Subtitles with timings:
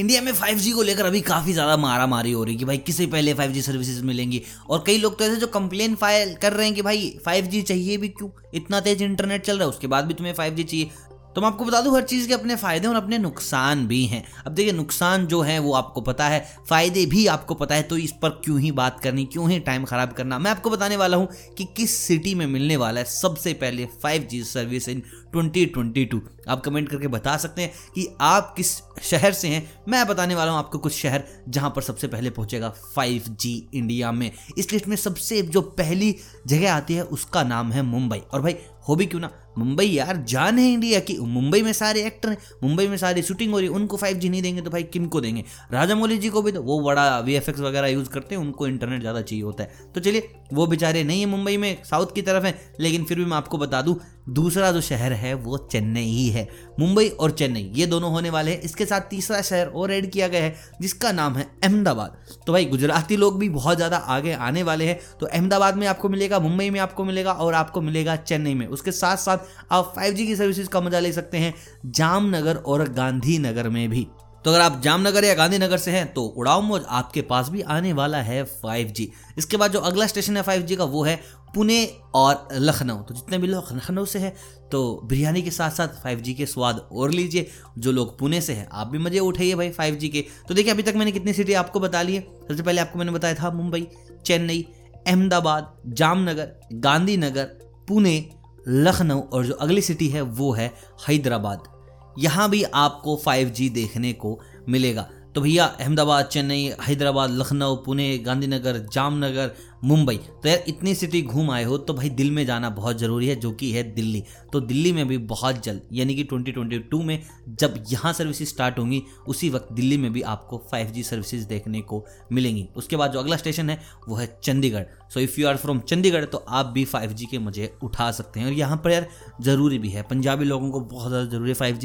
[0.00, 2.78] India में 5G को लेकर अभी काफ़ी ज़्यादा मारा मारी हो रही है कि भाई
[2.78, 4.42] किसे पहले 5G सर्विसेज़ मिलेंगी?
[4.70, 7.96] और कई लोग तो ऐसे जो कंप्लेन फ़ाइल कर रहे हैं कि भाई 5G चाहिए
[7.96, 8.30] भी क्यों?
[8.54, 10.90] इतना तेज इंटरनेट चल रहा है, उसके बाद भी तुम्हें 5G चाहिए।
[11.36, 14.24] तो मैं आपको बता दूँ, हर चीज़ के अपने फ़ायदे और अपने नुकसान भी हैं।
[14.46, 17.96] अब देखिए, नुकसान जो है, वो आपको पता है। फ़ायदे भी आपको पता है तो
[17.96, 21.16] इस पर क्यों ही बात करनी, क्यों ही टाइम ख़राब करना। मैं आपको बताने वाला
[21.16, 25.02] हूँ कि किस सिटी में मिलने वाला है सबसे पहले 5G सर्विस इन
[25.36, 28.70] 2022 आप कमेंट करके बता सकते हैं कि आप किस
[29.02, 32.72] शहर से हैं। मैं बताने वाला हूँ आपको कुछ शहर जहाँ पर सबसे पहले पहुंचेगा
[32.94, 36.14] 5G इंडिया में। इस लिस्ट में सबसे जो पहली
[36.46, 38.56] जगह आती है, उसका नाम है मुंबई। और भाई,
[38.88, 39.30] हो भी क्यों ना?
[39.58, 43.52] मुंबई यार जान है इंडिया की। मुंबई में सारे एक्टर हैं, मुंबई में सारी शूटिंग
[43.52, 46.18] हो रही है, उनको फाइव जी नहीं देंगे तो भाई किन को देंगे। राजा मौली
[46.18, 49.44] जी को भी तो वो बड़ा वीएफएक्स वगैरह यूज़ करते हैं, उनको इंटरनेट ज़्यादा चाहिए
[49.44, 53.04] होता है। तो चलिए, वो बेचारे नहीं है मुंबई में साउथ की तरफ़ है, लेकिन
[53.04, 53.96] फिर भी मैं आपको बता दूँ
[54.28, 56.48] दूसरा जो शहर है वो चेन्नई ही है।
[56.80, 60.28] मुंबई और चेन्नई, ये दोनों होने वाले हैं। इसके साथ तीसरा शहर और ऐड किया
[60.28, 64.62] गया है, जिसका नाम है अहमदाबाद। तो भाई, गुजराती लोग भी बहुत ज़्यादा आगे आने
[64.62, 68.54] वाले हैं। तो अहमदाबाद में आपको मिलेगा, मुंबई में आपको मिलेगा और आपको मिलेगा चेन्नई
[68.54, 69.38] में। उसके साथ साथ
[69.70, 71.54] आप 5G की सर्विसेज़ का मज़ा ले सकते हैं
[71.86, 74.06] जामनगर और गांधीनगर में भी।
[74.44, 77.92] तो अगर आप जामनगर या गांधीनगर से हैं तो उड़ाओ मोज आपके पास भी आने
[77.92, 79.06] वाला है 5G
[79.38, 81.20] इसके बाद जो अगला स्टेशन है 5G का, वो है
[81.54, 84.32] पुणे और लखनऊ। तो जितने भी लोग लखनऊ से हैं
[84.70, 87.46] तो बिरयानी के साथ साथ 5G के स्वाद और लीजिए।
[87.78, 90.82] जो लोग पुणे से हैं, आप भी मज़े उठाइए भाई 5G के। तो देखिए, अभी
[90.82, 93.86] तक मैंने कितनी सिटी आपको बता ली है। सबसे पहले आपको मैंने बताया था मुंबई,
[94.26, 94.66] चेन्नई,
[95.06, 97.44] अहमदाबाद, जामनगर, गांधीनगर,
[97.88, 98.30] पुणे,
[98.68, 100.72] लखनऊ और जो अगली सिटी है, वो है
[101.08, 101.79] हैदराबाद।
[102.18, 108.78] यहाँ भी आपको 5G देखने को मिलेगा। तो भैया, अहमदाबाद, चेन्नई, हैदराबाद, लखनऊ, पुणे, गांधीनगर,
[108.92, 109.50] जामनगर,
[109.84, 113.26] मुंबई। तो यार, इतनी सिटी घूम आए हो तो भाई दिल में जाना बहुत ज़रूरी
[113.26, 117.22] है, जो कि है दिल्ली। तो दिल्ली में भी बहुत जल्द, यानी कि 2022 में
[117.50, 122.04] जब यहाँ सर्विसेज़ स्टार्ट होंगी, उसी वक्त दिल्ली में भी आपको 5G सर्विसेज़ देखने को
[122.32, 124.84] मिलेंगी। उसके बाद जो अगला स्टेशन है, वो है Chandigarh.
[125.14, 128.46] So if you are from Chandigarh तो आप भी 5G के मज़े उठा सकते हैं।
[128.46, 129.06] और यहाँ पर यार,
[129.40, 131.78] ज़रूरी भी है। पंजाबी लोगों को बहुत ज़्यादा ज़रूरी है फाइव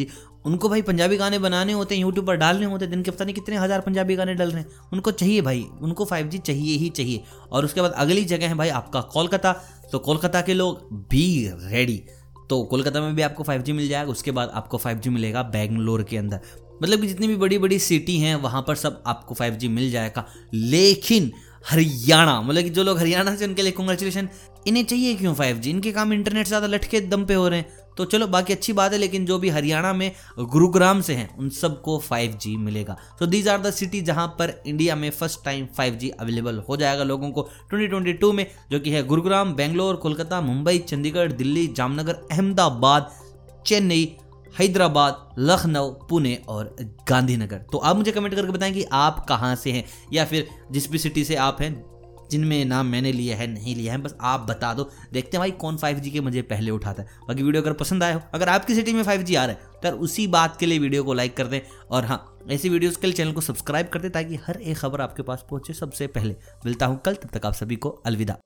[0.45, 3.25] उनको भाई पंजाबी गाने बनाने होते हैं यूट्यूब पर डालने होते हैं, दिन के पता
[3.25, 6.89] नहीं कितने हज़ार पंजाबी गाने डल रहे हैं। उनको चाहिए भाई, उनको फाइव चाहिए ही
[6.91, 9.53] चाहिए। और उसके बाद अगली जगह है भाई आपका कोलकाता।
[9.91, 11.25] तो कोलकाता के लोग बी
[11.63, 12.01] रेडी
[12.49, 16.17] तो कोलकाता में भी आपको 5G मिल जाएगा, उसके बाद आपको 5G मिलेगा बेंगलोर के
[16.17, 16.39] अंदर।
[16.83, 20.25] मतलब कि जितनी भी बड़ी बड़ी सिटी हैं, वहाँ पर सब आपको 5G मिल जाएगा।
[20.53, 21.31] लेकिन
[21.65, 24.29] हरियाणा मतलब कि जो लोग हरियाणा से उनके लिए कॉन्ग्रेचुलेशन
[24.67, 27.84] इन्हें चाहिए क्यों 5G इनके काम इंटरनेट से ज़्यादा लटके दम पे हो रहे हैं।
[27.97, 31.49] तो चलो, बाकी अच्छी बात है, लेकिन जो भी हरियाणा में गुरुग्राम से हैं, उन
[31.49, 36.09] सबको 5G मिलेगा। तो दीज आर द सिटी जहाँ पर इंडिया में फ़र्स्ट टाइम 5G
[36.09, 41.31] अवेलेबल हो जाएगा लोगों को। 2022 में, जो कि है गुरुग्राम, बेंगलोर, कोलकाता, मुंबई, चंडीगढ़,
[41.31, 43.11] दिल्ली, जामनगर, अहमदाबाद,
[43.67, 44.15] चेन्नई,
[44.59, 46.75] हैदराबाद, लखनऊ, पुणे और
[47.09, 50.91] गांधीनगर। तो आप मुझे कमेंट करके बताएँ कि आप कहाँ से हैं, या फिर जिस
[50.91, 51.73] भी सिटी से आप हैं
[52.31, 55.51] जिनमें नाम मैंने लिया है, नहीं लिया है, बस आप बता दो। देखते हैं भाई
[55.53, 58.75] कौन फाइव के मुझे पहले उठाता है। बाकी वीडियो अगर पसंद आए हो, अगर आपकी
[58.75, 61.47] सिटी में फाइव आ रहा है तो उसी बात के लिए वीडियो को लाइक कर
[61.47, 61.59] दें।
[61.91, 65.01] और हाँ ऐसी वीडियोज़ के लिए चैनल को सब्सक्राइब कर दें, ताकि हर एक खबर
[65.01, 68.37] आपके पास पहुँचे सबसे पहले। मिलता हूँ कल, तब तक आप सभी को अलविदा।